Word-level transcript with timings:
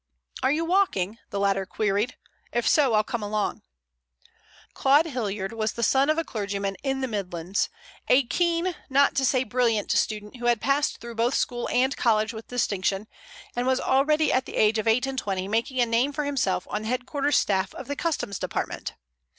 "Are 0.41 0.51
you 0.51 0.65
walking?" 0.65 1.19
the 1.29 1.39
latter 1.39 1.63
queried. 1.67 2.15
"If 2.51 2.67
so 2.67 2.95
I'll 2.95 3.03
come 3.03 3.21
along." 3.21 3.61
Claud 4.73 5.05
Hilliard 5.05 5.53
was 5.53 5.73
the 5.73 5.83
son 5.83 6.09
of 6.09 6.17
a 6.17 6.23
clergyman 6.23 6.75
in 6.81 7.01
the 7.01 7.07
Midlands, 7.07 7.69
a 8.07 8.23
keen, 8.25 8.73
not 8.89 9.13
to 9.17 9.23
say 9.23 9.43
brilliant 9.43 9.91
student 9.91 10.37
who 10.37 10.47
had 10.47 10.59
passed 10.59 10.97
through 10.97 11.13
both 11.13 11.35
school 11.35 11.69
and 11.71 11.95
college 11.95 12.33
with 12.33 12.47
distinction, 12.47 13.07
and 13.55 13.67
was 13.67 13.79
already 13.79 14.33
at 14.33 14.45
the 14.47 14.55
age 14.55 14.79
of 14.79 14.87
eight 14.87 15.05
and 15.05 15.19
twenty 15.19 15.47
making 15.47 15.79
a 15.79 15.85
name 15.85 16.13
for 16.13 16.25
himself 16.25 16.65
on 16.71 16.81
the 16.81 16.87
headquarters 16.87 17.37
staff 17.37 17.71
of 17.75 17.85
the 17.87 17.95
Customs 17.95 18.39
Department. 18.39 18.93